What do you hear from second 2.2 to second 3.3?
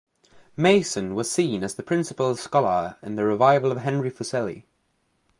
scholar in the